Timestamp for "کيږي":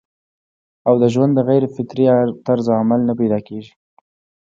3.47-3.73